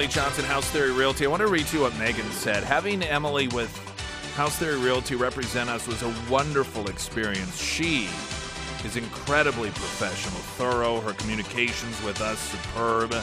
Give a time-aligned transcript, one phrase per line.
[0.00, 1.26] Emily Johnson, House Theory Realty.
[1.26, 2.64] I want to read to you what Megan said.
[2.64, 3.70] Having Emily with
[4.34, 7.60] House Theory Realty represent us was a wonderful experience.
[7.60, 8.08] She
[8.82, 11.02] is incredibly professional, thorough.
[11.02, 13.14] Her communications with us superb.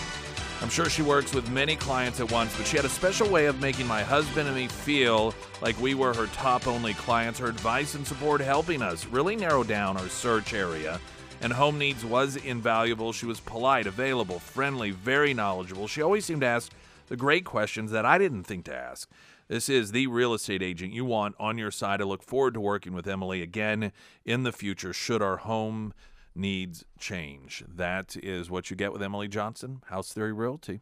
[0.62, 3.48] I'm sure she works with many clients at once, but she had a special way
[3.48, 7.40] of making my husband and me feel like we were her top only clients.
[7.40, 11.02] Her advice and support helping us really narrow down our search area
[11.42, 13.14] and home needs was invaluable.
[13.14, 15.88] She was polite, available, friendly, very knowledgeable.
[15.88, 16.72] She always seemed to ask
[17.08, 19.10] the great questions that I didn't think to ask.
[19.48, 22.02] This is the real estate agent you want on your side.
[22.02, 23.94] I look forward to working with Emily again
[24.26, 25.94] in the future should our home
[26.36, 27.64] needs change.
[27.68, 30.82] That is what you get with Emily Johnson, House Theory Realty.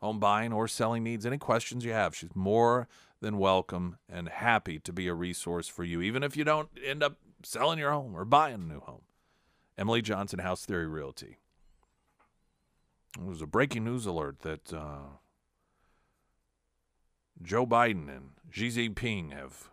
[0.00, 2.88] Home buying or selling needs, any questions you have, she's more
[3.20, 7.02] than welcome and happy to be a resource for you, even if you don't end
[7.02, 9.02] up selling your home or buying a new home.
[9.80, 11.38] Emily Johnson, House Theory Realty.
[13.18, 15.16] It was a breaking news alert that uh,
[17.42, 19.70] Joe Biden and Xi Jinping have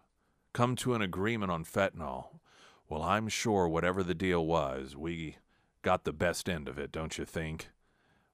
[0.54, 2.40] come to an agreement on fentanyl.
[2.88, 5.40] Well, I'm sure whatever the deal was, we
[5.82, 7.68] got the best end of it, don't you think?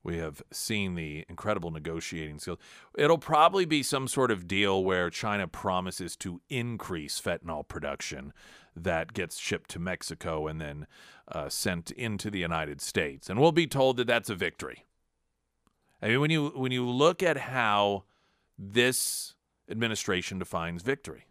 [0.03, 2.59] We have seen the incredible negotiating skills.
[2.97, 8.33] It'll probably be some sort of deal where China promises to increase fentanyl production
[8.75, 10.87] that gets shipped to Mexico and then
[11.31, 14.85] uh, sent into the United States, and we'll be told that that's a victory.
[16.01, 18.03] I mean, when you when you look at how
[18.57, 19.35] this
[19.69, 21.27] administration defines victory,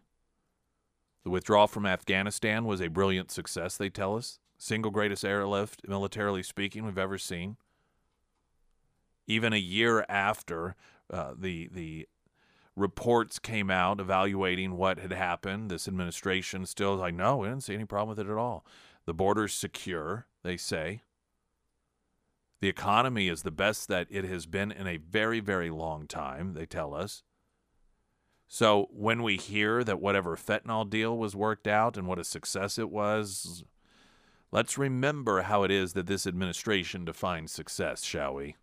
[1.23, 3.77] the withdrawal from Afghanistan was a brilliant success.
[3.77, 7.57] They tell us single greatest airlift, militarily speaking, we've ever seen.
[9.27, 10.75] Even a year after
[11.11, 12.07] uh, the the
[12.75, 15.69] reports came out evaluating what had happened.
[15.69, 18.65] This administration still is like, no, we didn't see any problem with it at all.
[19.05, 21.03] The border's secure, they say.
[22.61, 26.53] The economy is the best that it has been in a very, very long time,
[26.53, 27.21] they tell us.
[28.47, 32.77] So when we hear that whatever fentanyl deal was worked out and what a success
[32.77, 33.63] it was,
[34.51, 38.55] let's remember how it is that this administration defines success, shall we?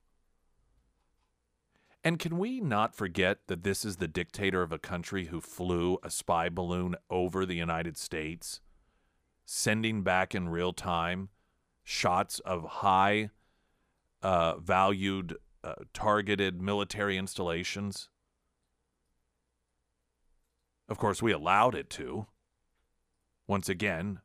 [2.02, 5.98] And can we not forget that this is the dictator of a country who flew
[6.02, 8.60] a spy balloon over the United States,
[9.44, 11.28] sending back in real time
[11.84, 13.30] shots of high
[14.22, 18.08] uh, valued uh, targeted military installations?
[20.88, 22.26] Of course, we allowed it to.
[23.46, 24.20] Once again,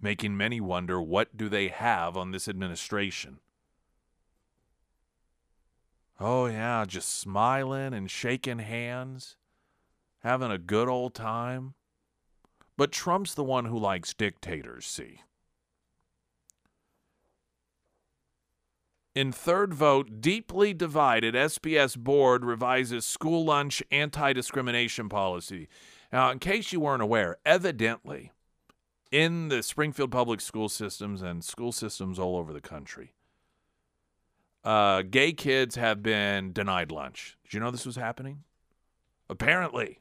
[0.00, 3.38] making many wonder what do they have on this administration?
[6.22, 9.36] Oh, yeah, just smiling and shaking hands,
[10.18, 11.72] having a good old time.
[12.76, 15.20] But Trump's the one who likes dictators, see.
[19.14, 25.68] In third vote, deeply divided, SPS board revises school lunch anti discrimination policy.
[26.12, 28.30] Now, in case you weren't aware, evidently,
[29.10, 33.14] in the Springfield public school systems and school systems all over the country,
[34.64, 37.36] uh, gay kids have been denied lunch.
[37.44, 38.44] Did you know this was happening?
[39.28, 40.00] Apparently.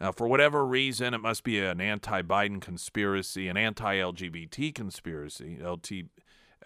[0.00, 5.58] Now, for whatever reason, it must be an anti Biden conspiracy, an anti LGBT conspiracy,
[5.62, 6.06] LT,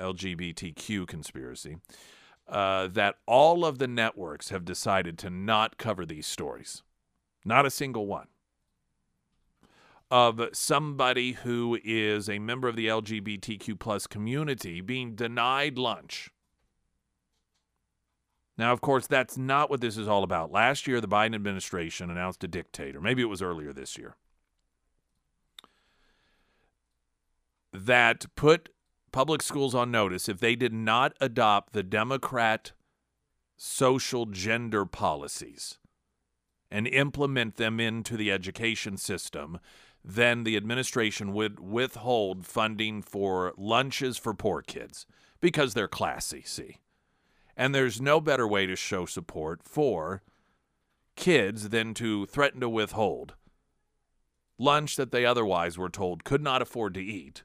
[0.01, 1.77] LGBTQ conspiracy,
[2.49, 6.83] uh, that all of the networks have decided to not cover these stories.
[7.45, 8.29] Not a single one
[10.11, 16.31] of somebody who is a member of the LGBTQ plus community being denied lunch.
[18.57, 20.51] Now, of course, that's not what this is all about.
[20.51, 23.01] Last year, the Biden administration announced a dictator.
[23.01, 24.17] Maybe it was earlier this year.
[27.73, 28.71] That put
[29.13, 32.73] public schools on notice if they did not adopt the Democrat
[33.57, 35.79] social gender policies
[36.71, 39.59] and implement them into the education system,
[40.05, 45.07] then the administration would withhold funding for lunches for poor kids
[45.41, 46.79] because they're classy, see.
[47.57, 50.23] And there's no better way to show support for
[51.17, 53.35] kids than to threaten to withhold
[54.59, 57.45] lunch that they otherwise were told could not afford to eat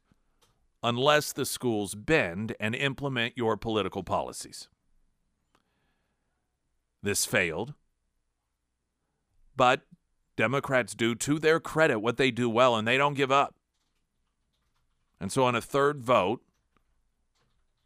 [0.81, 4.67] unless the schools bend and implement your political policies.
[7.01, 7.73] This failed.
[9.55, 9.81] But
[10.35, 13.55] Democrats do, to their credit, what they do well, and they don't give up.
[15.19, 16.41] And so, on a third vote,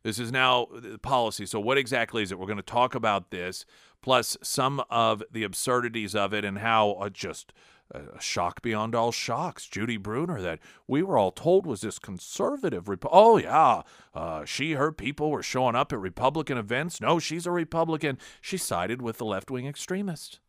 [0.04, 0.68] this is now
[1.02, 1.46] policy.
[1.46, 2.40] So, what exactly is it?
[2.40, 3.66] We're going to talk about this,
[4.02, 7.54] plus some of the absurdities of it and how uh, just
[7.92, 9.66] a shock beyond all shocks.
[9.66, 12.90] Judy Brunner, that we were all told was this conservative.
[12.90, 13.84] Rep- oh, yeah.
[14.14, 17.00] Uh, she, her people were showing up at Republican events.
[17.00, 18.18] No, she's a Republican.
[18.42, 20.40] She sided with the left wing extremists.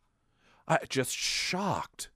[0.69, 2.09] I just shocked.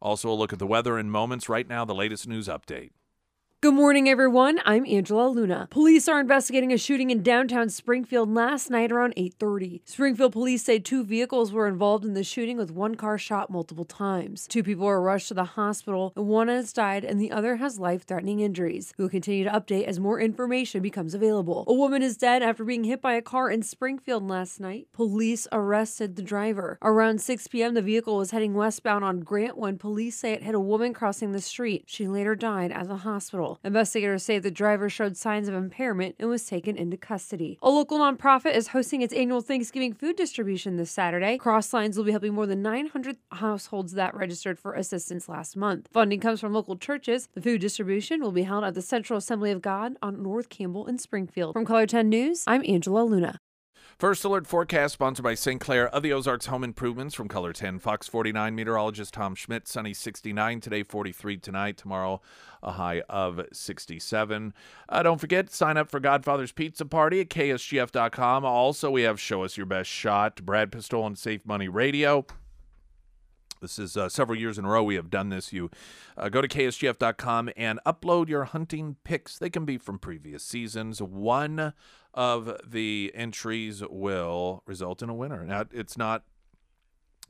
[0.00, 1.48] Also, a look at the weather in moments.
[1.48, 2.92] Right now, the latest news update.
[3.62, 4.58] Good morning, everyone.
[4.64, 5.68] I'm Angela Luna.
[5.70, 9.82] Police are investigating a shooting in downtown Springfield last night around 8:30.
[9.84, 13.84] Springfield police say two vehicles were involved in the shooting with one car shot multiple
[13.84, 14.46] times.
[14.48, 17.78] Two people were rushed to the hospital, and one has died and the other has
[17.78, 18.94] life-threatening injuries.
[18.96, 21.64] We will continue to update as more information becomes available.
[21.68, 24.88] A woman is dead after being hit by a car in Springfield last night.
[24.94, 26.78] Police arrested the driver.
[26.80, 30.54] Around 6 p.m., the vehicle was heading westbound on Grant when police say it hit
[30.54, 31.84] a woman crossing the street.
[31.84, 33.49] She later died at the hospital.
[33.64, 37.58] Investigators say the driver showed signs of impairment and was taken into custody.
[37.62, 41.38] A local nonprofit is hosting its annual Thanksgiving food distribution this Saturday.
[41.38, 45.88] Crosslines will be helping more than 900 households that registered for assistance last month.
[45.92, 47.28] Funding comes from local churches.
[47.34, 50.86] The food distribution will be held at the Central Assembly of God on North Campbell
[50.86, 51.54] in Springfield.
[51.54, 53.38] From KOLR 10 News, I'm Angela Luna.
[54.00, 55.60] First Alert Forecast sponsored by St.
[55.60, 57.80] Clair of the Ozarks Home Improvements from KOLR 10.
[57.80, 59.68] Fox 49 meteorologist Tom Schmidt.
[59.68, 61.76] Sunny 69 today, 43 tonight.
[61.76, 62.22] Tomorrow,
[62.62, 64.54] a high of 67.
[64.88, 68.42] Uh, don't forget, sign up for Godfather's Pizza Party at ksgf.com.
[68.42, 72.24] Also, we have Show Us Your Best Shot, Brad Pistole and Safe Money Radio.
[73.60, 75.52] This is uh, several years in a row we have done this.
[75.52, 75.70] You
[76.16, 79.38] uh, go to ksgf.com and upload your hunting pics.
[79.38, 81.02] They can be from previous seasons.
[81.02, 81.74] One
[82.14, 85.44] of the entries will result in a winner.
[85.44, 86.24] Now, it's not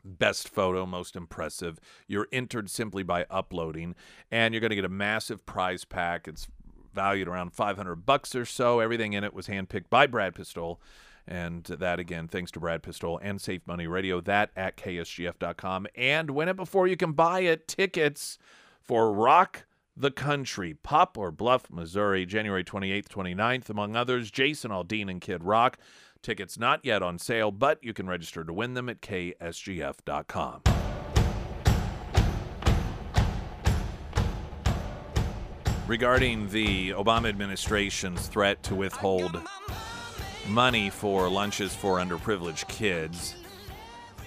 [0.04, 1.78] best photo, most impressive.
[2.06, 3.94] You're entered simply by uploading,
[4.30, 6.28] and you're going to get a massive prize pack.
[6.28, 6.46] It's
[6.94, 8.80] valued around 500 bucks or so.
[8.80, 10.80] Everything in it was handpicked by Brad Pistole.
[11.30, 14.20] And that again, thanks to Brad Pistole and Safe Money Radio.
[14.20, 15.86] That at ksgf.com.
[15.94, 17.68] And win it before you can buy it.
[17.68, 18.36] Tickets
[18.82, 19.64] for Rock
[19.96, 24.30] the Country, Poplar Bluff, Missouri, January 28th, 29th, among others.
[24.30, 25.78] Jason Aldean and Kid Rock.
[26.20, 30.62] Tickets not yet on sale, but you can register to win them at ksgf.com.
[35.86, 39.40] Regarding the Obama administration's threat to withhold
[40.50, 43.36] money for lunches for underprivileged kids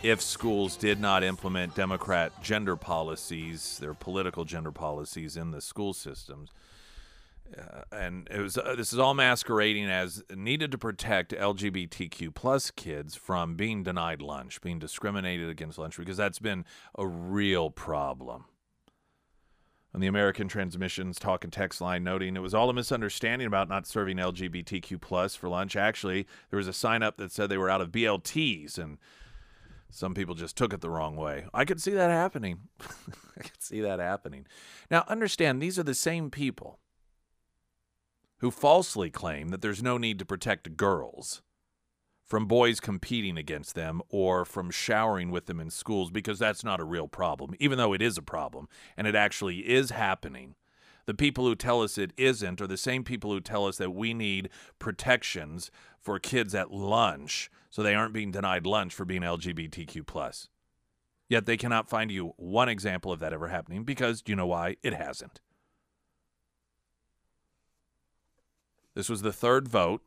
[0.04, 5.94] if schools did not implement Democrat gender policies, their political gender policies in the school
[5.94, 6.52] systems.
[7.58, 12.72] Uh, and it was uh, this is all masquerading as needed to protect LGBTQ plus
[12.72, 16.66] kids from being denied lunch, being discriminated against lunch, because that's been
[16.98, 18.46] a real problem
[19.94, 23.69] on the American Transmissions talk and text line, noting it was all a misunderstanding about
[23.69, 25.75] not serving LGBTQ plus for lunch.
[25.75, 28.98] Actually, there was a sign up that said they were out of BLTs, and
[29.90, 31.45] some people just took it the wrong way.
[31.54, 32.60] I could see that happening.
[33.38, 34.48] I could see that happening.
[34.90, 36.80] Now, understand these are the same people
[38.38, 41.44] who falsely claim that there's no need to protect girls
[42.33, 46.80] from boys competing against them or from showering with them in schools because that's not
[46.80, 50.56] a real problem, even though it is a problem and it actually is happening.
[51.06, 53.92] The people who tell us it isn't are the same people who tell us that
[53.92, 54.49] we need
[54.80, 60.47] protections for kids at lunch so they aren't being denied lunch for being LGBTQ.
[61.30, 64.47] Yet they cannot find you one example of that ever happening because do you know
[64.47, 64.78] why?
[64.81, 65.40] It hasn't.
[68.95, 70.02] This was the third vote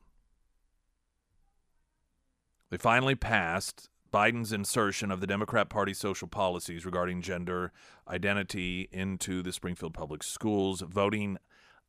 [2.70, 7.73] they finally passed Biden's insertion of the Democrat Party social policies regarding gender
[8.08, 10.80] identity into the Springfield Public Schools.
[10.80, 11.38] Voting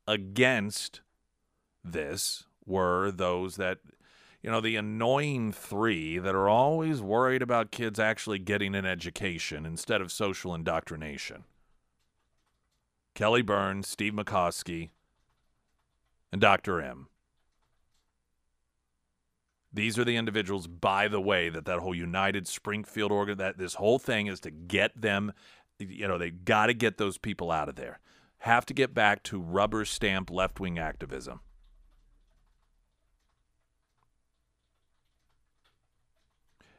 [0.06, 1.00] against
[1.82, 3.78] this were those that,
[4.42, 9.64] you know, the annoying three that are always worried about kids actually getting an education
[9.64, 11.44] instead of social indoctrination
[13.14, 14.90] Kelly Burns, Steve Makoski,
[16.30, 16.80] and Dr.
[16.80, 17.08] M.
[19.72, 23.74] These are the individuals, by the way, that that whole United Springfield organ, that this
[23.74, 25.32] whole thing is to get them,
[25.78, 28.00] you know, they got to get those people out of there.
[28.38, 31.40] Have to get back to rubber stamp left wing activism.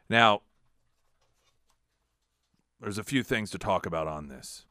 [0.09, 0.41] Now,
[2.81, 4.65] there's a few things to talk about on this.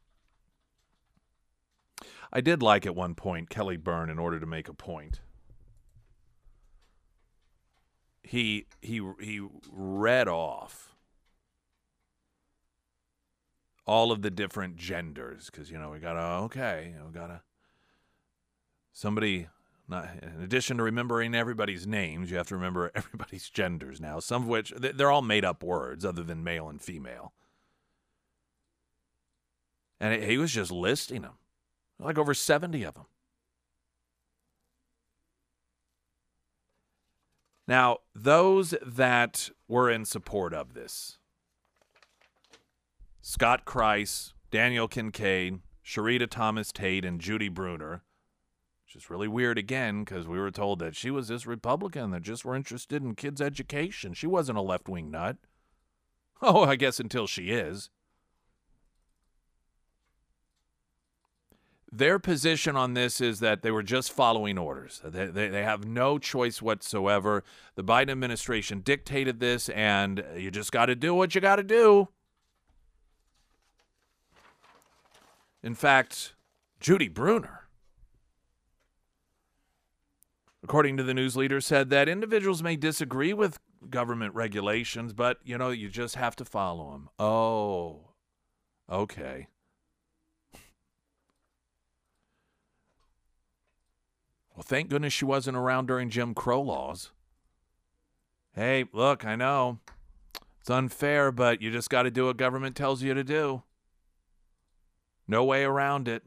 [2.33, 5.21] I did like at one point Kelly Byrne in order to make a point
[8.28, 9.40] he he he
[9.73, 10.94] read off
[13.87, 17.40] all of the different genders because you know we gotta okay you know gotta
[18.92, 19.49] somebody
[19.88, 24.42] Not, in addition to remembering everybody's names, you have to remember everybody's genders now, some
[24.42, 27.32] of which they're all made up words other than male and female.
[29.99, 31.38] And he was just listing them,
[31.99, 33.06] like over 70 of them.
[37.69, 41.19] Now, those that were in support of this
[43.21, 48.03] Scott Crise, Danielle Kincaid, Shurita Thomas Tate, and Judy Brunner.
[48.87, 52.23] Which is really weird again because we were told that she was this Republican that
[52.23, 54.15] just were interested in kids' education.
[54.15, 55.37] She wasn't a left wing nut.
[56.41, 57.91] Oh, I guess until she is.
[61.90, 65.00] Their position on this is that they were just following orders.
[65.02, 67.45] They, they, they, have no choice whatsoever.
[67.76, 71.62] The Biden administration dictated this, and you just got to do what you got to
[71.62, 72.09] do.
[75.62, 76.35] In fact,
[76.78, 77.68] Judy Brunner,
[80.62, 85.57] according to the news leader, said that individuals may disagree with government regulations, but, you
[85.57, 87.09] know, you just have to follow them.
[87.18, 88.11] Oh,
[88.90, 89.49] okay.
[94.59, 97.12] Well, thank goodness she wasn't around during Jim Crow laws.
[98.57, 99.79] Hey, look, I know
[100.61, 103.62] it's unfair, but you just got to do what government tells you to do.
[105.29, 106.25] No way around it.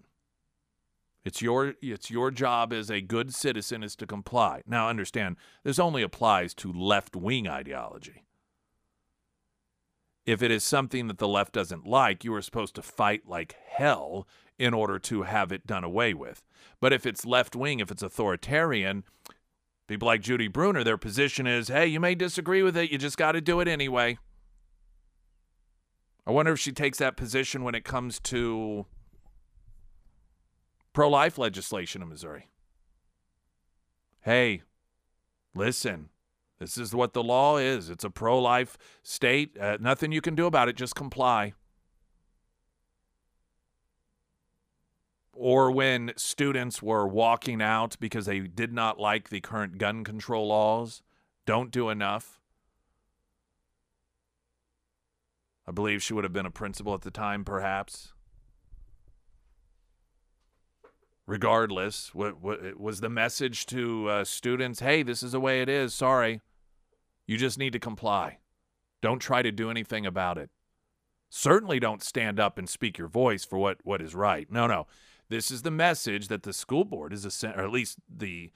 [1.25, 4.61] It's your it's your job as a good citizen is to comply.
[4.65, 5.35] Now understand,
[5.65, 8.23] this only applies to left-wing ideology.
[10.25, 13.57] If it is something that the left doesn't like, you are supposed to fight like
[13.67, 14.25] hell
[14.61, 16.43] in order to have it done away with.
[16.79, 19.03] But if it's left wing, if it's authoritarian,
[19.87, 23.17] people like Judy Brunner, their position is hey, you may disagree with it, you just
[23.17, 24.19] got to do it anyway.
[26.27, 28.85] I wonder if she takes that position when it comes to
[30.93, 32.47] pro life legislation in Missouri.
[34.21, 34.61] Hey,
[35.55, 36.09] listen,
[36.59, 37.89] this is what the law is.
[37.89, 39.57] It's a pro life state.
[39.59, 41.53] Uh, nothing you can do about it, just comply.
[45.33, 50.47] Or when students were walking out because they did not like the current gun control
[50.47, 51.01] laws,
[51.45, 52.39] don't do enough.
[55.67, 58.13] I believe she would have been a principal at the time, perhaps.
[61.25, 64.81] Regardless, what, what was the message to uh, students?
[64.81, 65.93] Hey, this is the way it is.
[65.93, 66.41] Sorry.
[67.25, 68.39] You just need to comply.
[69.01, 70.49] Don't try to do anything about it.
[71.29, 74.51] Certainly don't stand up and speak your voice for what, what is right.
[74.51, 74.87] No, no.
[75.31, 78.51] This is the message that the school board is, a, or at least the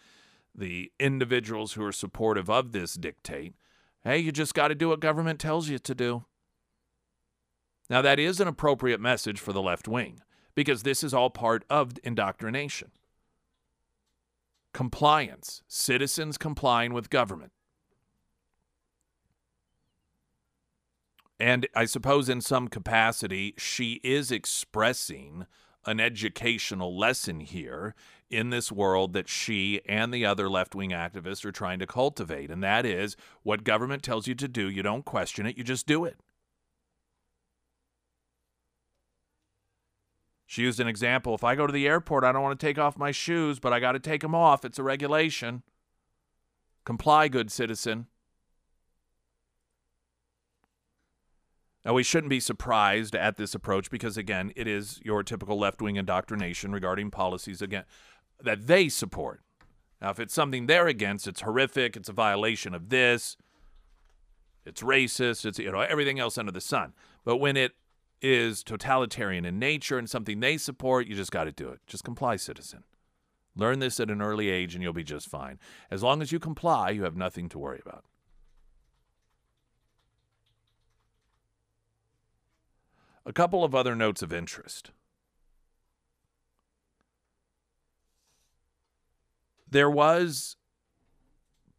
[0.53, 3.53] the individuals who are supportive of this dictate.
[4.03, 6.25] Hey, you just got to do what government tells you to do.
[7.89, 10.19] Now, that is an appropriate message for the left wing
[10.53, 12.91] because this is all part of indoctrination.
[14.73, 17.53] Compliance, citizens complying with government.
[21.39, 25.45] And I suppose in some capacity, she is expressing
[25.85, 27.95] an educational lesson here
[28.29, 32.49] in this world that she and the other left wing activists are trying to cultivate.
[32.49, 35.85] And that is what government tells you to do, you don't question it, you just
[35.85, 36.19] do it.
[40.47, 41.33] She used an example.
[41.33, 43.73] If I go to the airport, I don't want to take off my shoes, but
[43.73, 44.63] I got to take them off.
[44.63, 45.63] It's a regulation.
[46.85, 48.07] Comply, good citizen.
[51.85, 55.81] Now, we shouldn't be surprised at this approach because, again, it is your typical left
[55.81, 57.83] wing indoctrination regarding policies again
[58.41, 59.41] that they support.
[60.01, 61.95] Now, if it's something they're against, it's horrific.
[61.95, 63.37] It's a violation of this.
[64.65, 65.45] It's racist.
[65.45, 66.93] It's you know everything else under the sun.
[67.23, 67.73] But when it
[68.19, 71.79] is totalitarian in nature and something they support, you just got to do it.
[71.85, 72.83] Just comply, citizen.
[73.55, 75.59] Learn this at an early age, and you'll be just fine.
[75.91, 78.03] As long as you comply, you have nothing to worry about.
[83.25, 84.91] A couple of other notes of interest.
[89.69, 90.57] There was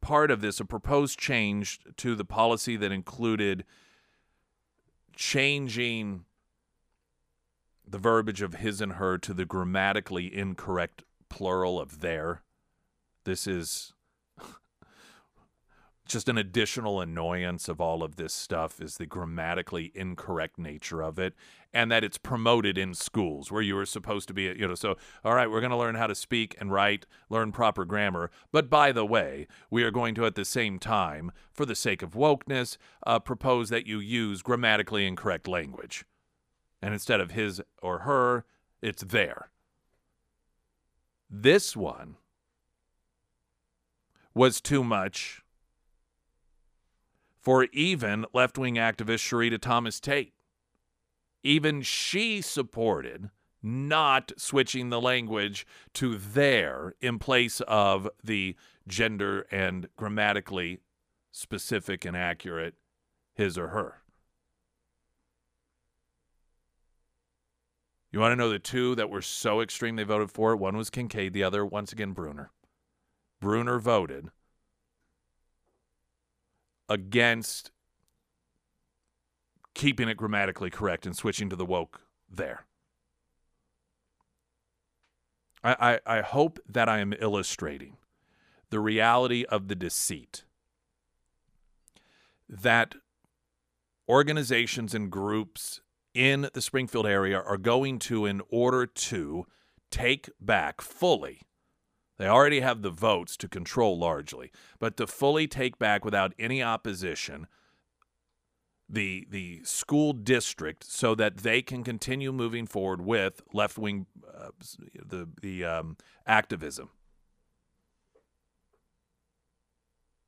[0.01, 3.65] part of this, a proposed change to the policy that included
[5.15, 6.25] changing
[7.87, 12.43] the verbiage of his and her to the grammatically incorrect plural of their.
[13.25, 13.95] This is
[16.07, 21.19] just an additional annoyance of all of this stuff is the grammatically incorrect nature of
[21.19, 21.35] it
[21.75, 24.97] and that it's promoted in schools where you are supposed to be you know so
[25.25, 28.71] all right we're going to learn how to speak and write learn proper grammar but
[28.71, 32.13] by the way we are going to at the same time for the sake of
[32.15, 36.05] wokeness uh, propose that you use grammatically incorrect language.
[36.81, 38.45] And instead of his or her
[38.81, 39.51] it's there
[41.29, 42.17] this one
[44.35, 45.43] was too much
[47.47, 50.35] for even left wing activist Shurita Thomas Tate.
[51.45, 53.31] Even she supported
[53.63, 58.57] not switching the language to there in place of the
[58.89, 60.81] gender and grammatically
[61.31, 62.75] specific and accurate
[63.37, 64.03] his or her.
[68.11, 70.57] You want to know the two that were so extreme they voted for?
[70.57, 72.51] One was Kincaid, the other, once again, Brunner.
[73.41, 74.33] Brunner voted
[76.89, 77.71] against
[79.75, 82.01] keeping it grammatically correct and switching to the woke
[82.31, 82.65] there.
[85.63, 87.97] I, I, I hope that I am illustrating
[88.71, 90.45] the reality of the deceit
[92.49, 92.95] that
[94.09, 95.81] organizations and groups
[96.15, 99.47] in the Springfield area are going to in order to
[99.91, 101.43] take back fully.
[102.19, 106.63] They already have the votes to control largely, but to fully take back without any
[106.63, 107.47] opposition
[108.89, 114.51] the the school district so that they can continue moving forward with left wing uh,
[115.05, 115.97] the the um,
[116.27, 116.91] activism.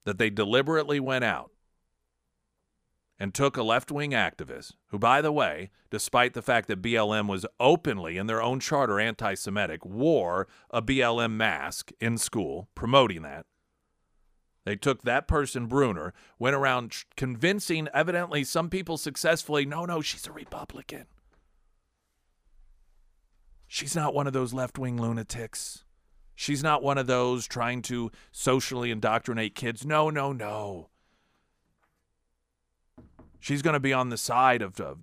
[0.04, 1.50] That they deliberately went out
[3.18, 7.28] and took a left wing activist, who, by the way, despite the fact that BLM
[7.28, 13.22] was openly in their own charter anti Semitic, wore a BLM mask in school, promoting
[13.22, 13.46] that.
[14.64, 20.26] They took that person, Brunner, went around convincing, evidently, some people successfully, no, no, she's
[20.26, 21.06] a Republican.
[23.66, 25.84] She's not one of those left wing lunatics.
[26.34, 29.84] She's not one of those trying to socially indoctrinate kids.
[29.84, 30.88] No, no, no.
[33.40, 34.98] She's going to be on the side of, of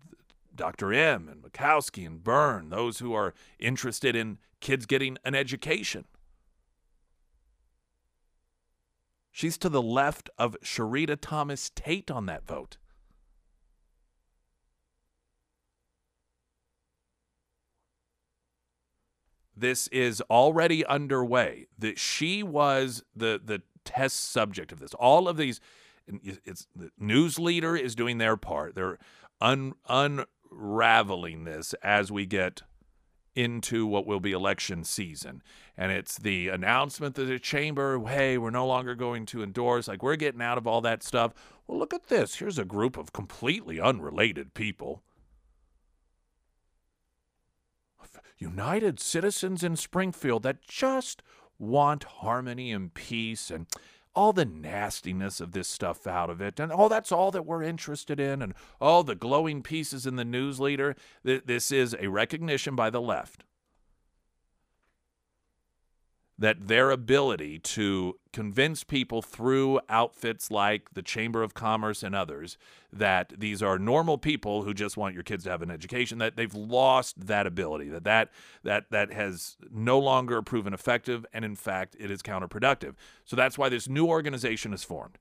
[0.56, 0.94] Dr.
[0.94, 6.06] M and Murkowski and Byrne, those who are interested in kids getting an education.
[9.32, 12.78] She's to the left of Shurita Thomas Tate on that vote.
[19.58, 21.68] This is already underway.
[21.78, 24.94] That she was the the test subject of this.
[24.94, 25.60] All of these
[26.08, 28.76] it's the news leader is doing their part.
[28.76, 28.98] They're
[29.42, 32.62] un, unraveling this as we get
[33.36, 35.44] into what will be election season.
[35.78, 40.02] And it's the announcement that the chamber, hey, we're no longer going to endorse, like
[40.02, 41.34] we're getting out of all that stuff.
[41.68, 42.36] Well, look at this.
[42.36, 45.04] Here's a group of completely unrelated people.
[48.38, 51.22] United citizens in Springfield that just
[51.58, 53.66] want harmony and peace and
[54.16, 56.60] all the nastiness of this stuff out of it.
[56.60, 58.42] And oh, that's all that we're interested in.
[58.42, 60.96] And all oh, the glowing pieces in the news leader.
[61.24, 63.44] This is a recognition by the left
[66.38, 72.58] that their ability to convince people through outfits like the Chamber of Commerce and others
[72.92, 76.36] that these are normal people who just want your kids to have an education that
[76.36, 78.32] they've lost that ability that that
[78.64, 82.96] that that has no longer proven effective and in fact it is counterproductive.
[83.24, 85.18] So that's why this new organization is formed.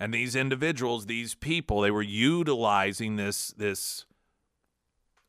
[0.00, 4.06] And these individuals these people they were utilizing this this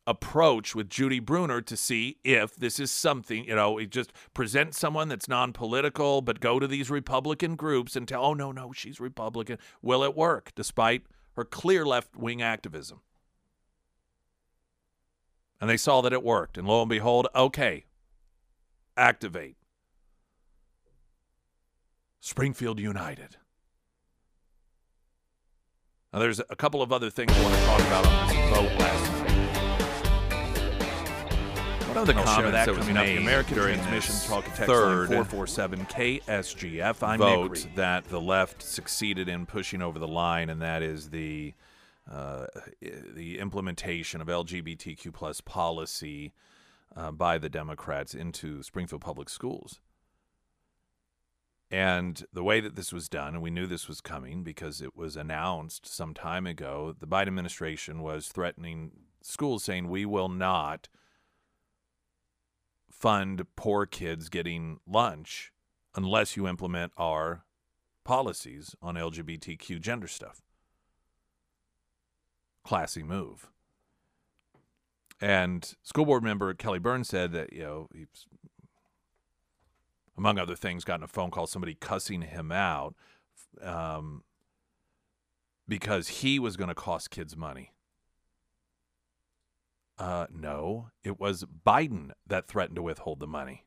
[0.08, 5.08] approach with Judy Brunner to see if this is something, you know, just present someone
[5.08, 9.00] that's non political, but go to these Republican groups and tell, oh, no, no, she's
[9.00, 9.58] Republican.
[9.82, 11.04] Will it work despite
[11.36, 13.02] her clear left wing activism?
[15.60, 16.58] And they saw that it worked.
[16.58, 17.86] And lo and behold, okay,
[18.98, 19.56] activate.
[22.20, 23.38] Springfield United.
[26.12, 28.80] Now, there's a couple of other things I want to talk about on this vote
[28.80, 29.25] last night.
[32.08, 37.02] Of the comments that, that was made American during Transmission Talk Text third 447 KSGF
[37.02, 41.56] I'm vote that the left succeeded in pushing over the line, and that is the
[42.08, 42.46] uh,
[43.16, 46.32] the implementation of LGBTQ plus policy
[46.96, 49.80] uh, by the Democrats into Springfield public schools.
[51.72, 54.96] And the way that this was done, and we knew this was coming because it
[54.96, 58.92] was announced some time ago, the Biden administration was threatening
[59.24, 60.88] schools, saying, We will not
[63.00, 65.52] fund poor kids getting lunch
[65.96, 67.44] unless you implement our
[68.04, 70.42] policies on LGBTQ gender stuff.
[72.64, 73.48] Classy move.
[75.22, 78.28] And school board member Kelly Burns said that, you know, he's,
[80.18, 82.96] among other things, gotten a phone call, somebody cussing him out
[83.62, 84.24] um,
[85.68, 87.72] because he was going to cost kids money.
[89.98, 93.64] Uh, no, it was Biden that threatened to withhold the money.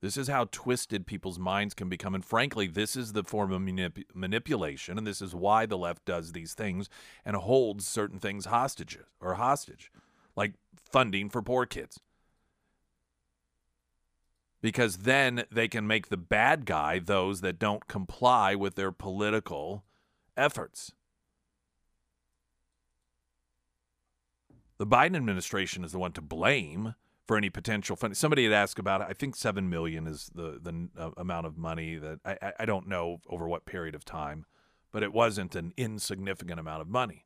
[0.00, 2.14] This is how twisted people's minds can become.
[2.14, 4.98] And frankly, this is the form of manip- manipulation.
[4.98, 6.90] And this is why the left does these things
[7.24, 9.90] and holds certain things hostages or hostage,
[10.36, 12.00] like funding for poor kids.
[14.60, 19.84] Because then they can make the bad guy those that don't comply with their political
[20.36, 20.92] efforts.
[24.78, 26.94] The Biden administration is the one to blame
[27.26, 28.14] for any potential funding.
[28.14, 29.06] Somebody had asked about it.
[29.08, 32.88] I think seven million is the the uh, amount of money that I, I don't
[32.88, 34.46] know over what period of time,
[34.92, 37.24] but it wasn't an insignificant amount of money.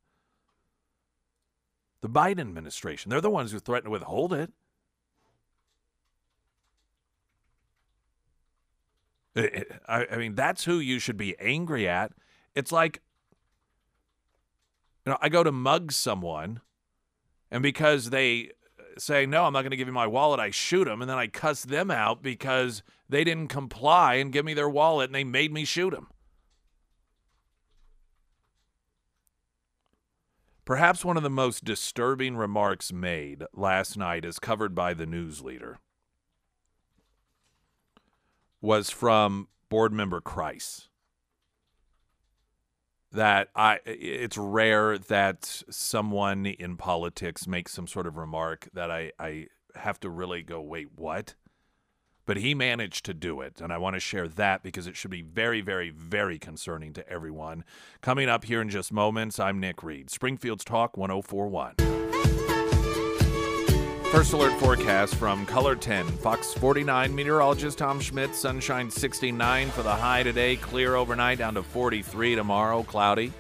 [2.00, 4.52] The Biden administration, they're the ones who threatened to withhold it.
[9.88, 12.12] I, I mean, that's who you should be angry at.
[12.54, 13.02] It's like,
[15.04, 16.61] you know, I go to mug someone,
[17.50, 18.50] and because they
[18.98, 21.00] say, no, I'm not going to give you my wallet, I shoot them.
[21.00, 25.08] And then I cuss them out because they didn't comply and give me their wallet
[25.08, 26.08] and they made me shoot them.
[30.64, 35.40] Perhaps one of the most disturbing remarks made last night, as covered by the news
[35.40, 35.78] leader,
[38.61, 40.88] was from board member Crise
[43.12, 49.12] that I it's rare that someone in politics makes some sort of remark that I,
[49.18, 51.35] I have to really go, wait, what?
[52.27, 55.11] But he managed to do it, and I want to share that because it should
[55.11, 57.64] be very, very, very concerning to everyone.
[58.03, 62.08] Coming up here in just moments, I'm Nick Reed, Springfield's Talk 1041.
[64.11, 68.35] First alert forecast from KOLR 10, Fox 49 meteorologist Tom Schmidt.
[68.35, 73.35] Sunshine 69 for the high today, clear overnight down to 43 tomorrow, cloudy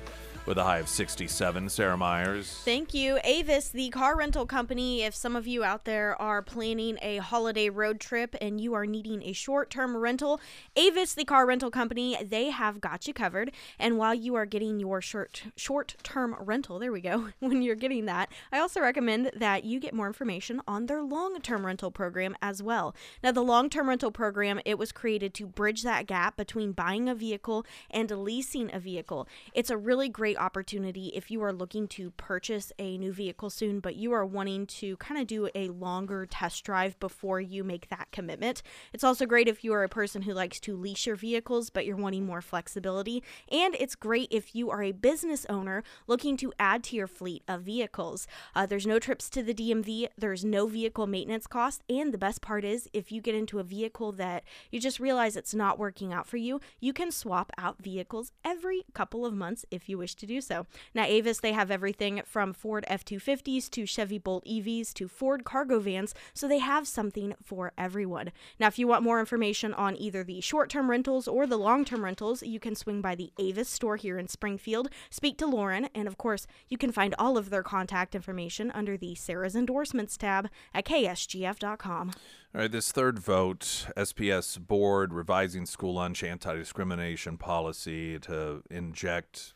[0.48, 1.68] with a high of 67.
[1.68, 2.62] Sarah Myers.
[2.64, 3.18] Thank you.
[3.22, 7.68] Avis, the car rental company, if some of you out there are planning a holiday
[7.68, 10.40] road trip and you are needing a short term rental,
[10.74, 13.52] Avis, the car rental company, they have got you covered.
[13.78, 17.74] And while you are getting your short short term rental, there we go, when you're
[17.74, 21.90] getting that, I also recommend that you get more information on their long term rental
[21.90, 22.94] program as well.
[23.22, 27.06] Now, the long term rental program, it was created to bridge that gap between buying
[27.06, 29.28] a vehicle and leasing a vehicle.
[29.52, 33.80] It's a really great opportunity if you are looking to purchase a new vehicle soon,
[33.80, 37.88] but you are wanting to kind of do a longer test drive before you make
[37.88, 38.62] that commitment.
[38.92, 41.84] It's also great if you are a person who likes to lease your vehicles, but
[41.84, 43.22] you're wanting more flexibility.
[43.50, 47.42] And it's great if you are a business owner looking to add to your fleet
[47.48, 48.26] of vehicles.
[48.54, 51.82] Uh, there's no trips to the DMV, there's no vehicle maintenance cost.
[51.88, 55.36] And the best part is, if you get into a vehicle that you just realize
[55.36, 59.64] it's not working out for you, you can swap out vehicles every couple of months
[59.70, 60.66] if you wish to do so.
[60.94, 65.44] Now, Avis, they have everything from Ford F 250s to Chevy Bolt EVs to Ford
[65.44, 68.30] cargo vans, so they have something for everyone.
[68.60, 71.84] Now, if you want more information on either the short term rentals or the long
[71.84, 75.88] term rentals, you can swing by the Avis store here in Springfield, speak to Lauren,
[75.94, 80.16] and of course, you can find all of their contact information under the Sarah's Endorsements
[80.16, 82.12] tab at ksgf.com.
[82.54, 89.52] All right, this third vote, SPS board revising school lunch anti discrimination policy to inject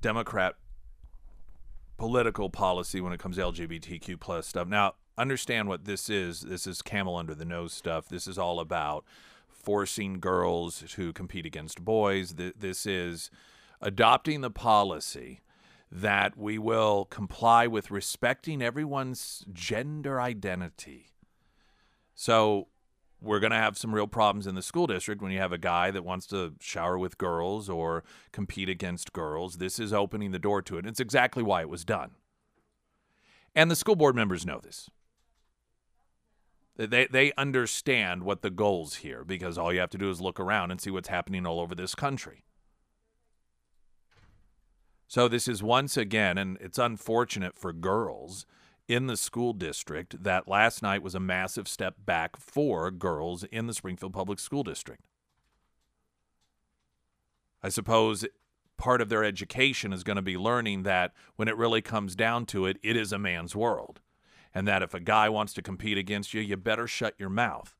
[0.00, 0.54] Democrat
[1.96, 4.68] political policy when it comes to LGBTQ plus stuff.
[4.68, 6.42] Now, understand what this is.
[6.42, 8.08] This is camel under the nose stuff.
[8.08, 9.04] This is all about
[9.48, 12.34] forcing girls to compete against boys.
[12.34, 13.30] This is
[13.80, 15.40] adopting the policy
[15.90, 21.12] that we will comply with respecting everyone's gender identity.
[22.14, 22.68] So
[23.20, 25.58] we're going to have some real problems in the school district when you have a
[25.58, 29.56] guy that wants to shower with girls or compete against girls.
[29.56, 30.86] This is opening the door to it.
[30.86, 32.12] It's exactly why it was done.
[33.54, 34.88] And the school board members know this.
[36.76, 40.38] They, they understand what the goals here because all you have to do is look
[40.38, 42.44] around and see what's happening all over this country.
[45.08, 48.46] So this is once again, and it's unfortunate for girls
[48.88, 53.66] in the school district that last night was a massive step back for girls in
[53.66, 55.04] the Springfield Public School District.
[57.62, 58.24] I suppose
[58.78, 62.46] part of their education is going to be learning that when it really comes down
[62.46, 64.00] to it, it is a man's world.
[64.54, 67.76] And that if a guy wants to compete against you, you better shut your mouth.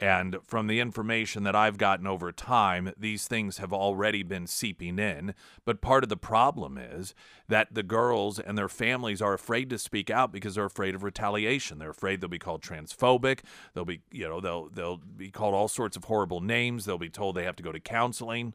[0.00, 4.98] And from the information that I've gotten over time, these things have already been seeping
[4.98, 5.34] in.
[5.66, 7.14] But part of the problem is
[7.48, 11.02] that the girls and their families are afraid to speak out because they're afraid of
[11.02, 11.78] retaliation.
[11.78, 13.40] They're afraid they'll be called transphobic.
[13.74, 16.86] They'll be, you know, they'll they'll be called all sorts of horrible names.
[16.86, 18.54] They'll be told they have to go to counseling.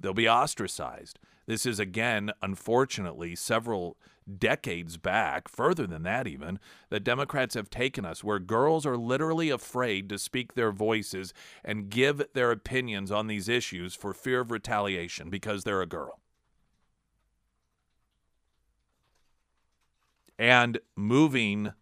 [0.00, 1.18] they'll be ostracized.
[1.50, 3.96] This is, again, unfortunately, several
[4.38, 6.60] decades back, further than that even,
[6.90, 11.34] that Democrats have taken us, where girls are literally afraid to speak their voices
[11.64, 16.20] and give their opinions on these issues for fear of retaliation because they're a girl.
[20.38, 21.72] And moving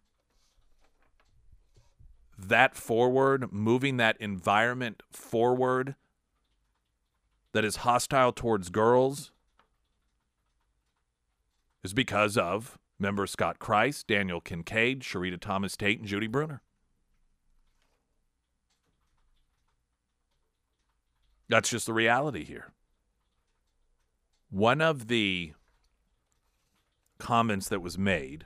[2.39, 5.93] that forward, moving that environment forward
[7.51, 9.31] that is hostile towards girls
[11.83, 16.61] is because of member Scott Crise, Danielle Kincaid, Shurita Thomas Tate, and Judy Brunner.
[21.47, 22.73] That's just the reality here.
[24.49, 25.53] One of the
[27.17, 28.45] comments that was made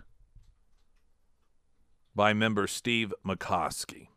[2.16, 4.08] by member Steve Makoski.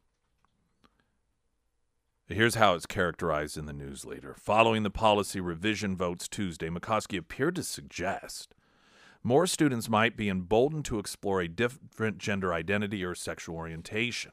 [2.29, 4.35] Here's how it's characterized in the news leader.
[4.37, 8.55] Following the policy revision votes Tuesday, Makoski appeared to suggest
[9.27, 14.31] more students might be emboldened to explore a different gender identity or sexual orientation.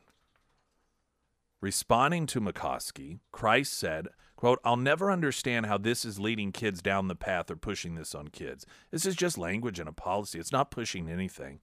[1.61, 7.07] Responding to Makoski, Crise said, quote, I'll never understand how this is leading kids down
[7.07, 8.67] the path or pushing this on kids.
[8.91, 10.37] This is just language and a policy.
[10.37, 11.59] It's not pushing anything.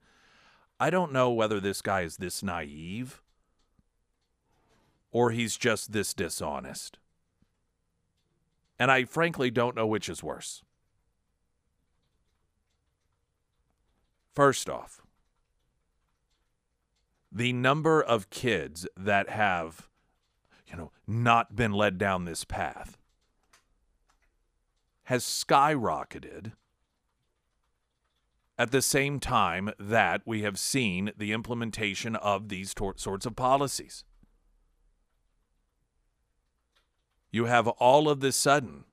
[0.81, 3.23] I don't know whether this guy is this naive
[5.13, 6.99] or he's just this dishonest.
[8.77, 10.65] And I frankly don't know which is worse.
[14.35, 15.03] First off,
[17.33, 19.89] the number of kids that have,
[20.67, 22.97] you know, not been led down this path
[25.05, 26.53] has skyrocketed
[28.57, 33.35] at the same time that we have seen the implementation of these tor- sorts of
[33.35, 34.05] policies.
[37.33, 38.85] You have all of this sudden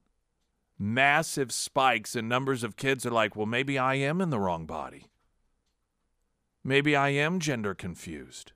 [0.79, 4.65] massive spikes in numbers of kids are like, well, maybe I am in the wrong
[4.65, 5.07] body.
[6.67, 8.51] Maybe I am gender confused.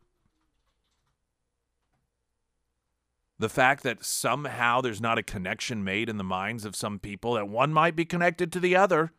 [3.39, 7.35] The fact that somehow there's not a connection made in the minds of some people
[7.35, 9.13] that one might be connected to the other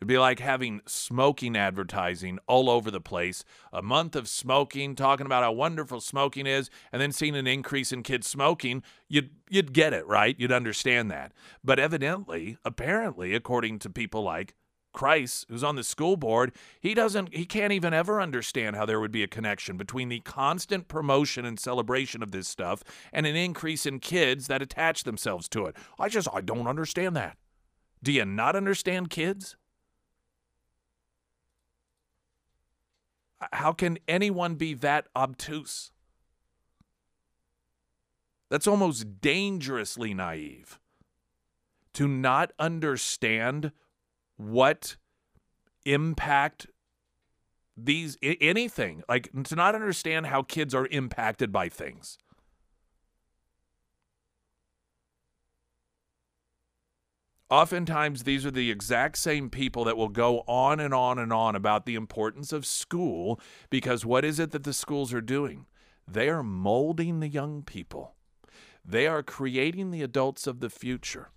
[0.00, 3.44] It'd be like having smoking advertising all over the place.
[3.72, 7.90] A month of smoking, talking about how wonderful smoking is, and then seeing an increase
[7.90, 8.84] in kids smoking.
[9.08, 10.36] You'd you'd get it, right?
[10.38, 11.32] You'd understand that.
[11.64, 14.54] But evidently, apparently, according to people like
[14.92, 19.00] Crise, who's on the school board, he doesn't he can't even ever understand how there
[19.00, 23.36] would be a connection between the constant promotion and celebration of this stuff and an
[23.36, 25.76] increase in kids that attach themselves to it.
[25.98, 27.36] I just I don't understand that.
[28.02, 29.56] Do you not understand kids?
[33.52, 35.92] How can anyone be that obtuse?
[38.50, 40.80] That's almost dangerously naive
[41.94, 43.72] to not understand
[44.38, 44.96] what
[45.84, 46.66] impact
[47.76, 52.18] these anything like to not understand how kids are impacted by things
[57.50, 61.56] Oftentimes, these are the exact same people that will go on and on and on
[61.56, 65.64] about the importance of school because what is it that the schools are doing?
[66.06, 68.14] They are molding the young people,
[68.84, 71.30] they are creating the adults of the future.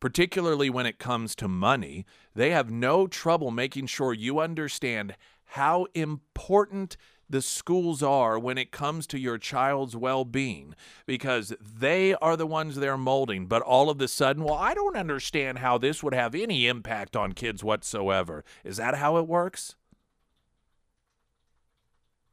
[0.00, 2.04] Particularly when it comes to money,
[2.34, 5.16] they have no trouble making sure you understand
[5.50, 6.96] how important
[7.28, 10.74] the schools are when it comes to your child's well being
[11.06, 13.46] because they are the ones they're molding.
[13.46, 17.16] But all of a sudden, well, I don't understand how this would have any impact
[17.16, 18.44] on kids whatsoever.
[18.64, 19.74] Is that how it works?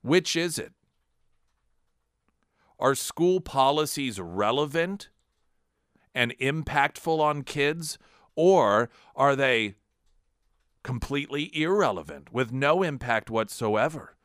[0.01, 0.73] Which is it?
[2.77, 5.09] Are school policies relevant
[6.13, 7.97] and impactful on kids,
[8.35, 9.75] or are they
[10.83, 14.15] completely irrelevant with no impact whatsoever?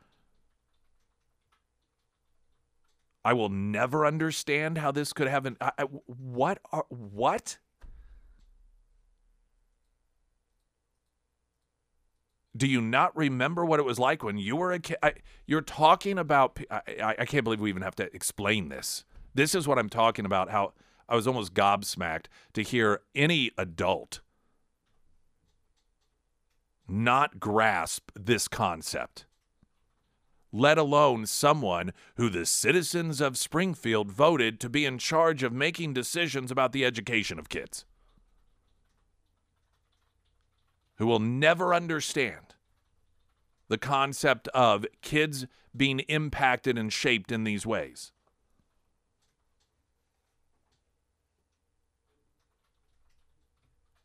[3.23, 5.57] I will never understand how this could have an.
[5.59, 7.57] I, I, what are what?
[12.55, 14.97] Do you not remember what it was like when you were a kid?
[15.03, 15.13] I,
[15.45, 16.59] you're talking about.
[16.71, 19.03] I, I can't believe we even have to explain this.
[19.35, 20.49] This is what I'm talking about.
[20.49, 20.73] How
[21.09, 24.21] I was almost gobsmacked to hear any adult
[26.87, 29.25] not grasp this concept
[30.51, 35.93] let alone someone who the citizens of Springfield voted to be in charge of making
[35.93, 37.85] decisions about the education of kids,
[40.95, 42.55] who will never understand
[43.67, 45.45] the concept of kids
[45.75, 48.11] being impacted and shaped in these ways.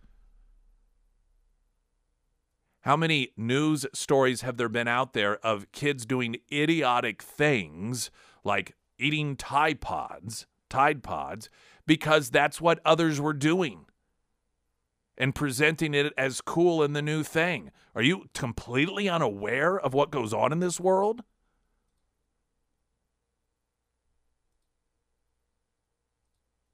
[2.82, 8.10] How many news stories have there been out there of kids doing idiotic things
[8.42, 11.50] like eating Tide Pods, Tide Pods,
[11.86, 13.84] because that's what others were doing
[15.18, 17.70] and presenting it as cool and the new thing?
[17.94, 21.22] Are you completely unaware of what goes on in this world?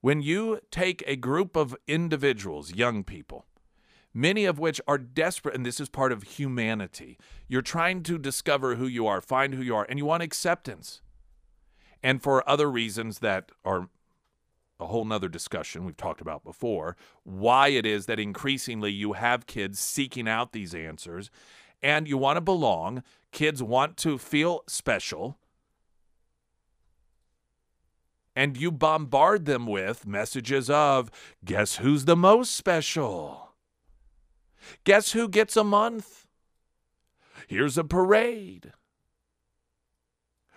[0.06, 3.44] When you take a group of individuals, young people,
[4.14, 7.18] many of which are desperate, and this is part of humanity.
[7.48, 11.00] You're trying to discover who you are, find who you are, and you want acceptance.
[12.04, 13.88] And for other reasons that are
[14.78, 19.48] a whole nother discussion we've talked about before, why it is that increasingly you have
[19.48, 21.32] kids seeking out these answers
[21.82, 23.02] and you want to belong.
[23.32, 25.36] Kids want to feel special.
[28.36, 31.10] And you bombard them with messages of,
[31.42, 33.54] guess who's the most special?
[34.84, 36.26] Guess who gets a month?
[37.48, 38.72] Here's a parade.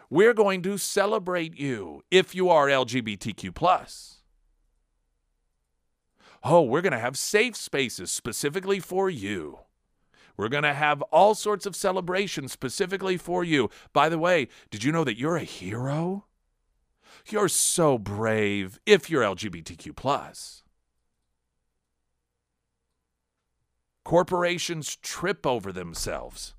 [0.09, 4.17] We're going to celebrate you if you are LGBTQ.
[6.43, 9.59] Oh, we're going to have safe spaces specifically for you.
[10.35, 13.69] We're going to have all sorts of celebrations specifically for you.
[13.93, 16.25] By the way, did you know that you're a hero?
[17.27, 20.63] You're so brave if you're LGBTQ plus.
[24.03, 26.55] Corporations trip over themselves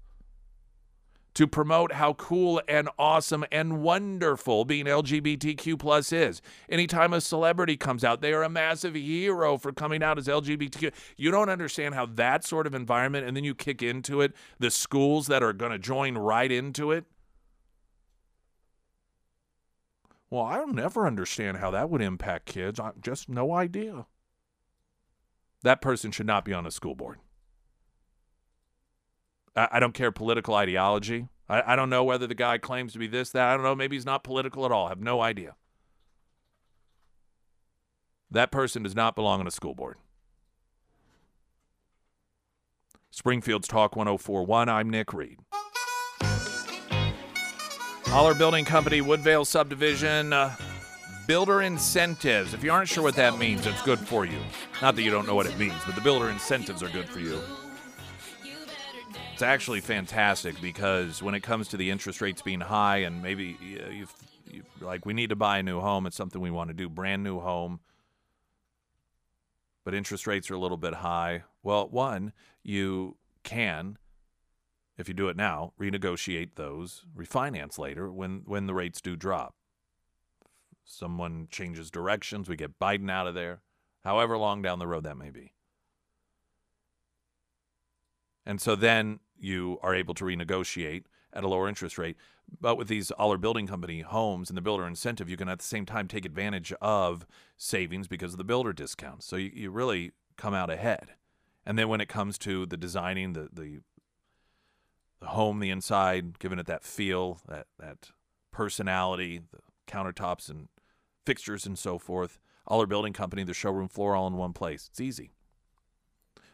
[1.34, 6.42] to promote how cool and awesome and wonderful being LGBTQ plus is.
[6.68, 10.92] Anytime a celebrity comes out, they are a massive hero for coming out as LGBTQ.
[11.16, 14.70] You don't understand how that sort of environment, and then you kick into it the
[14.70, 17.04] schools that are going to join right into it.
[20.30, 22.78] Well, I'll never understand how that would impact kids.
[22.78, 24.06] I just no idea.
[25.62, 27.18] That person should not be on a school board.
[29.56, 31.28] I, I don't care political ideology.
[31.48, 33.48] I, I don't know whether the guy claims to be this, that.
[33.48, 33.74] I don't know.
[33.74, 34.86] Maybe he's not political at all.
[34.86, 35.56] I have no idea.
[38.30, 39.96] That person does not belong on a school board.
[43.10, 44.68] Springfield's Talk 1041.
[44.68, 45.38] I'm Nick Reed.
[48.12, 50.32] Oller Building Company, Woodvale Subdivision.
[50.32, 50.56] Uh,
[51.28, 52.54] builder incentives.
[52.54, 54.40] If you aren't sure what that means, it's good for you.
[54.82, 57.20] Not that you don't know what it means, but the builder incentives are good for
[57.20, 57.40] you.
[59.32, 63.56] It's actually fantastic because when it comes to the interest rates being high and maybe
[63.62, 64.08] you
[64.80, 67.22] like we need to buy a new home, it's something we want to do, brand
[67.22, 67.78] new home,
[69.84, 71.44] but interest rates are a little bit high.
[71.62, 72.32] Well, one,
[72.64, 73.98] you can
[75.00, 79.54] if you do it now, renegotiate those, refinance later when when the rates do drop.
[80.84, 83.60] Someone changes directions, we get Biden out of there,
[84.04, 85.52] however long down the road that may be.
[88.44, 92.16] And so then you are able to renegotiate at a lower interest rate.
[92.60, 95.64] But with these Oller Building Company homes and the builder incentive, you can at the
[95.64, 99.26] same time take advantage of savings because of the builder discounts.
[99.26, 101.10] So you, you really come out ahead.
[101.64, 103.80] And then when it comes to the designing, the, the
[105.20, 108.10] the home, the inside, giving it that feel, that that
[108.50, 110.68] personality, the countertops and
[111.24, 112.38] fixtures and so forth.
[112.66, 114.88] Oller Building Company, the showroom floor all in one place.
[114.90, 115.32] It's easy.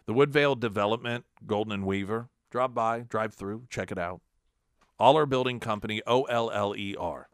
[0.07, 2.29] The Woodvale Development, Golden and Weaver.
[2.51, 4.21] Drop by, drive through, check it out.
[4.99, 7.29] Oller Building Company, O L L E R.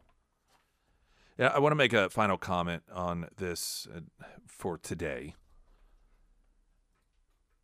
[1.37, 4.01] Yeah, I want to make a final comment on this uh,
[4.47, 5.35] for today.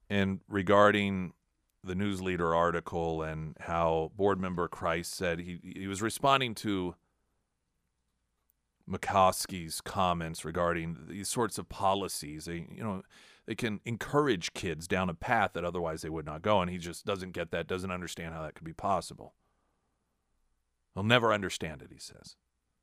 [0.09, 1.33] And regarding
[1.83, 6.95] the news leader article and how board member Crise said he he was responding to
[8.89, 12.45] Makoski's comments regarding these sorts of policies.
[12.45, 13.03] They, you know,
[13.45, 16.77] they can encourage kids down a path that otherwise they would not go, and he
[16.77, 19.33] just doesn't get that, doesn't understand how that could be possible.
[20.93, 22.35] He'll never understand it, he says,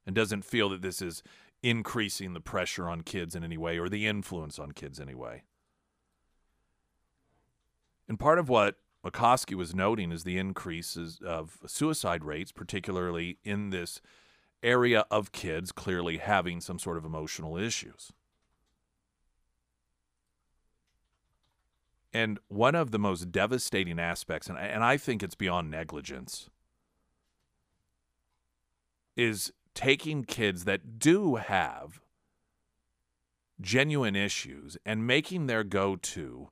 [0.06, 1.22] and doesn't feel that this is
[1.62, 5.42] increasing the pressure on kids in any way or the influence on kids anyway.
[8.08, 8.76] And part of what
[9.06, 14.00] Makoski was noting is the increases of suicide rates, particularly in this
[14.62, 18.12] area of kids clearly having some sort of emotional issues.
[22.12, 26.48] And one of the most devastating aspects, and I, and I think it's beyond negligence,
[29.16, 32.00] is taking kids that do have
[33.60, 36.48] genuine issues and making their go to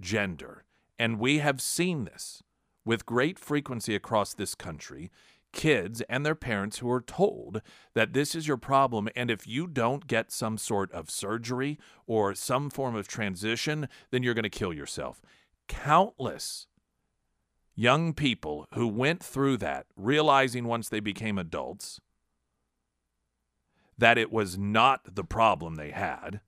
[0.00, 0.64] gender
[0.98, 2.42] and we have seen this
[2.84, 5.10] with great frequency across this country.
[5.54, 7.62] kids and their parents who are told
[7.94, 9.08] that this is your problem.
[9.16, 14.22] And if you don't get some sort of surgery or some form of transition, then
[14.22, 15.22] you're going to kill yourself.
[15.68, 16.66] Countless
[17.74, 22.00] young people who went through that, realizing once they became adults
[23.96, 26.40] that it was not the problem they had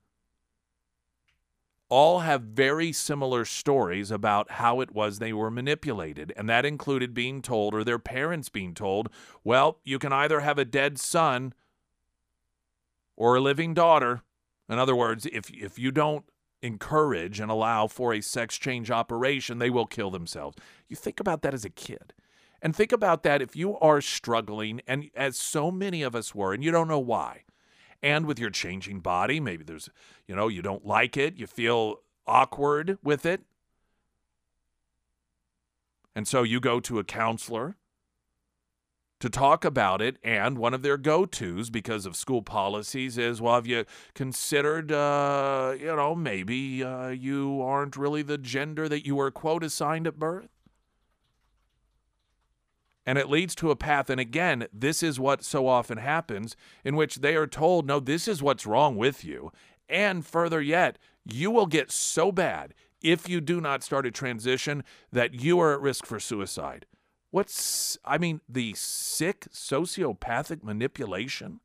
[1.89, 6.33] all have very similar stories about how it was they were manipulated.
[6.35, 9.09] And that included being told, or their parents being told,
[9.43, 11.53] well, you can either have a dead son
[13.15, 14.21] or a living daughter.
[14.69, 16.25] In other words, if, if you don't
[16.61, 20.57] encourage and allow for a sex change operation, they will kill themselves.
[20.89, 22.13] You think about that as a kid.
[22.61, 26.53] And think about that if you are struggling, and as so many of us were,
[26.53, 27.43] and you don't know why
[28.01, 29.39] and with your changing body.
[29.39, 29.89] Maybe there's,
[30.27, 33.41] you know, you don't like it, you feel awkward with it.
[36.15, 37.75] And so you go to a counselor
[39.19, 40.17] to talk about it.
[40.23, 44.91] And one of their go tos, because of school policies, is well, have you considered,
[44.91, 50.07] uh, you know, maybe uh, you aren't really the gender that you were, quote, assigned
[50.07, 50.56] at birth?
[53.07, 54.09] And it leads to a path.
[54.09, 58.27] And again, this is what so often happens, in which they are told, no, this
[58.27, 59.51] is what's wrong with you.
[59.87, 64.83] And further yet, you will get so bad if you do not start a transition
[65.13, 66.85] that you are at risk for suicide.
[67.31, 71.61] What's, I mean, the sick sociopathic manipulation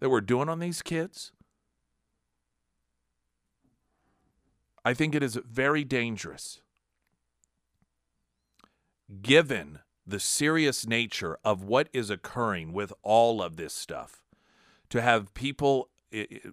[0.00, 1.32] that we're doing on these kids?
[4.84, 6.60] I think it is very dangerous.
[9.22, 14.22] Given the serious nature of what is occurring with all of this stuff.
[14.90, 15.88] To have people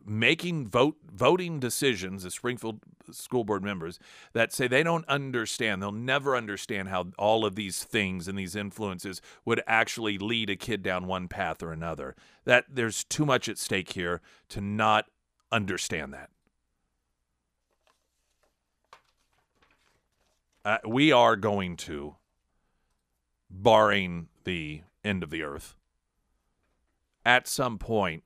[0.06, 2.80] making vote voting decisions as Springfield
[3.12, 4.00] school board members
[4.34, 8.56] that say they don't understand they'll never understand how all of these things and these
[8.56, 13.50] influences would actually lead a kid down one path or another that there's too much
[13.50, 15.08] at stake here to not
[15.52, 16.30] understand that
[20.64, 22.16] uh, we are going to
[23.50, 25.76] barring the end of the earth,
[27.26, 28.24] at some point,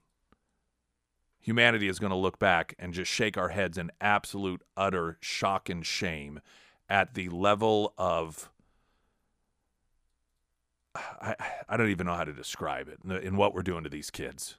[1.40, 5.70] humanity is going to look back and just shake our heads in absolute, utter shock
[5.70, 6.40] and shame
[6.90, 8.50] at the level of.
[10.96, 11.36] I,
[11.68, 14.58] I don't even know how to describe it in what we're doing to these kids.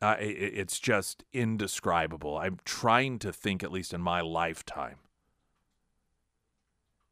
[0.00, 2.38] Uh, it, it's just indescribable.
[2.38, 4.98] I'm trying to think, at least in my lifetime,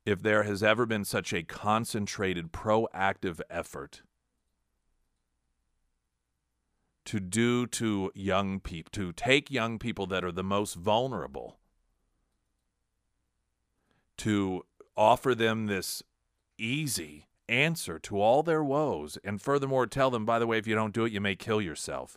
[0.07, 4.03] if there has ever been such a concentrated, proactive effort
[7.05, 11.59] to do to young people, to take young people that are the most vulnerable,
[14.17, 14.65] to
[14.97, 16.03] offer them this
[16.57, 20.75] easy answer to all their woes, and furthermore, tell them, by the way, if you
[20.75, 22.17] don't do it, you may kill yourself.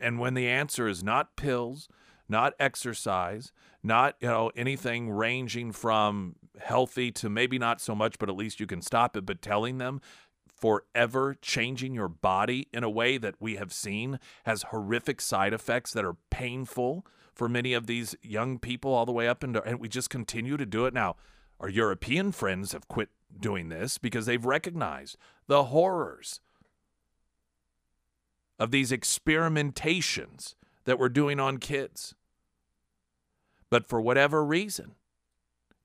[0.00, 1.88] And when the answer is not pills,
[2.30, 3.52] not exercise,
[3.82, 8.60] not you know anything ranging from healthy to maybe not so much, but at least
[8.60, 9.26] you can stop it.
[9.26, 10.00] But telling them
[10.60, 15.92] forever changing your body in a way that we have seen has horrific side effects
[15.92, 19.80] that are painful for many of these young people all the way up into and
[19.80, 21.16] we just continue to do it now
[21.58, 23.08] our european friends have quit
[23.40, 25.16] doing this because they've recognized
[25.46, 26.40] the horrors
[28.58, 30.54] of these experimentations
[30.84, 32.14] that we're doing on kids
[33.70, 34.96] but for whatever reason,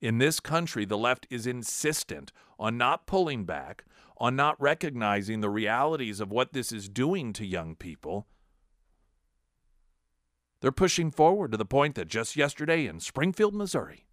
[0.01, 3.85] in this country, the left is insistent on not pulling back,
[4.17, 8.27] on not recognizing the realities of what this is doing to young people.
[10.61, 14.07] They're pushing forward to the point that just yesterday in Springfield, Missouri,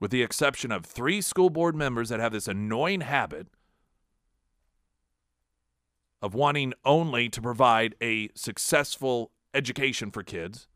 [0.00, 3.46] with the exception of three school board members that have this annoying habit
[6.20, 10.68] of wanting only to provide a successful education for kids.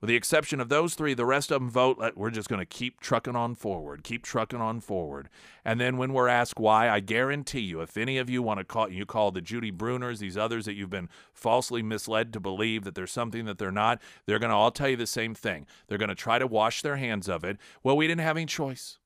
[0.00, 1.98] With the exception of those three, the rest of them vote.
[2.14, 5.28] We're just going to keep trucking on forward, keep trucking on forward.
[5.64, 8.64] And then when we're asked why, I guarantee you, if any of you want to
[8.64, 12.84] call, you call the Judy Brunners, these others that you've been falsely misled to believe
[12.84, 15.66] that there's something that they're not, they're going to all tell you the same thing.
[15.88, 17.58] They're going to try to wash their hands of it.
[17.82, 18.98] Well, we didn't have any choice.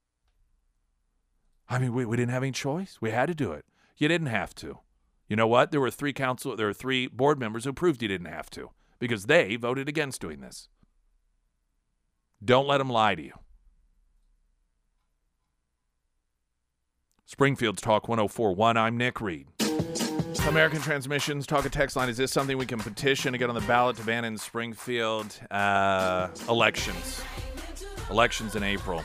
[1.71, 2.99] I mean, we, we didn't have any choice.
[3.01, 3.65] We had to do it.
[3.97, 4.81] You didn't have to.
[5.33, 5.71] You know what?
[5.71, 8.69] There were three council, there were three board members who proved you didn't have to
[8.99, 10.69] because they voted against doing this.
[12.45, 13.33] Don't let them lie to you.
[17.25, 18.77] Springfield's Talk 1041.
[18.77, 19.47] I'm Nick Reed.
[20.47, 22.11] American Transmissions talk a text line.
[22.11, 25.35] Is this something we can petition to get on the ballot to ban in Springfield?
[25.51, 27.23] Uh, elections.
[28.11, 29.03] Elections in April.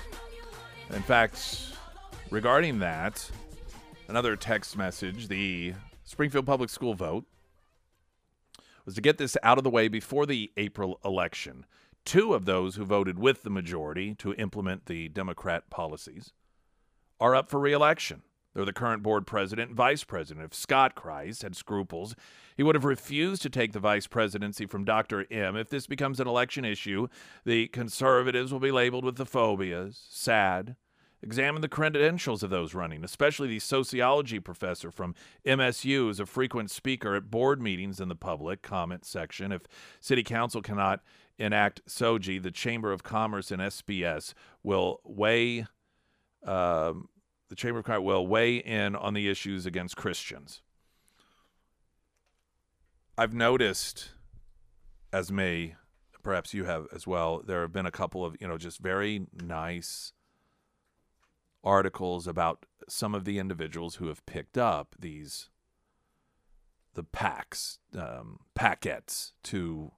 [0.89, 1.69] In fact,
[2.31, 3.31] regarding that,
[4.09, 5.73] another text message the
[6.07, 7.25] Springfield Public School vote
[8.85, 11.65] was to get this out of the way before the April election.
[12.05, 16.31] Two of those who voted with the majority to implement the Democrat policies
[17.19, 18.21] are up for reelection.
[18.53, 20.45] They're the current board president and vice president.
[20.45, 22.15] If Scott Crise had scruples,
[22.55, 25.25] he would have refused to take the vice presidency from Dr.
[25.29, 25.57] M.
[25.57, 27.09] If this becomes an election issue,
[27.43, 30.01] the conservatives will be labeled with the phobias.
[30.09, 30.77] Sad.
[31.23, 35.15] Examine the credentials of those running, especially the sociology professor from
[35.45, 39.51] MSU is a frequent speaker at board meetings in the public comment section.
[39.51, 39.63] If
[39.99, 41.01] city council cannot
[41.39, 45.65] enact SOGI, the Chamber of Commerce and SPS will weigh
[46.45, 47.09] um,
[47.49, 50.61] the Chamber of Commerce will weigh in on the issues against Christians.
[53.17, 54.11] I've noticed,
[55.11, 55.75] as may
[56.21, 59.25] perhaps you have as well, there have been a couple of you know just very
[59.41, 60.13] nice
[61.67, 65.49] articles about some of the individuals who have picked up these
[66.93, 69.91] the packs um, packets to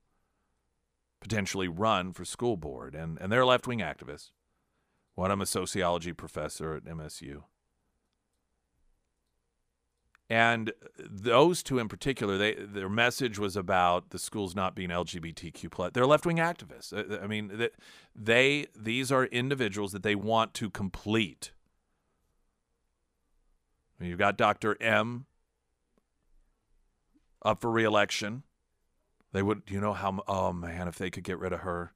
[1.22, 2.96] potentially run for school board.
[2.96, 4.32] And and they're left wing activists.
[5.16, 7.44] One I'm a sociology professor at MSU
[10.30, 15.72] and those two in particular they their message was about the schools not being lgbtq
[15.72, 15.92] plus.
[15.94, 17.22] They're left-wing activists.
[17.22, 17.68] I mean
[18.16, 21.52] they these are individuals that they want to complete
[24.08, 25.26] you've got dr m
[27.44, 28.44] up for reelection
[29.32, 31.94] they would you know how oh man if they could get rid of her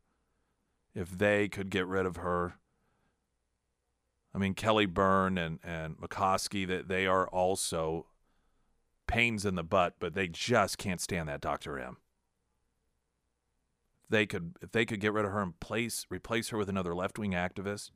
[0.95, 2.56] if they could get rid of her
[4.34, 8.08] I mean, Kelly Byrne and, and Makoski, that they are also
[9.08, 11.78] pains in the butt, but they just can't stand that Dr.
[11.78, 11.97] M.
[14.10, 16.93] They could if they could get rid of her and place replace her with another
[16.93, 17.91] left wing activist.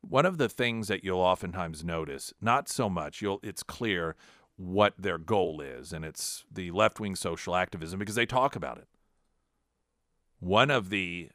[0.00, 4.16] One of the things that you'll oftentimes notice, not so much, you'll it's clear
[4.56, 8.78] what their goal is, and it's the left wing social activism because they talk about
[8.78, 8.88] it.
[10.40, 11.30] One of the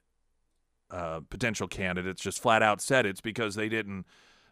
[0.93, 4.05] uh, potential candidates just flat out said it's because they didn't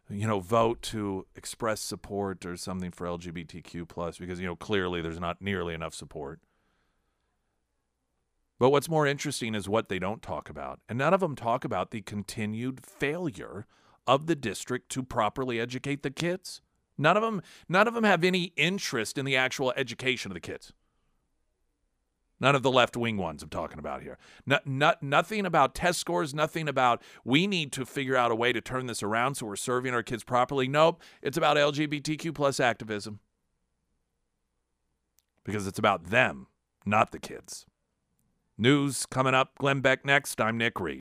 [0.10, 5.02] you know vote to express support or something for lgbtq plus because you know clearly
[5.02, 6.40] there's not nearly enough support
[8.60, 11.64] but what's more interesting is what they don't talk about and none of them talk
[11.64, 13.66] about the continued failure
[14.08, 16.62] of the district to properly educate the kids
[16.98, 20.40] none of them none of them have any interest in the actual education of the
[20.40, 20.74] kids
[22.42, 24.18] None of the left wing ones I'm talking about here.
[24.48, 28.52] Not, not, nothing about test scores, nothing about we need to figure out a way
[28.52, 30.68] to turn this around so we're serving our kids properly.
[30.68, 33.20] Nope, it's about LGBTQ plus activism.
[35.44, 36.48] Because it's about them,
[36.84, 37.68] not the kids.
[38.58, 39.58] News coming up.
[39.60, 40.42] Glenn Beck next.
[40.42, 40.90] I'm Nick Reed.